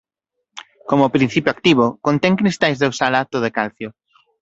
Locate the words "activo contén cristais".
1.55-2.77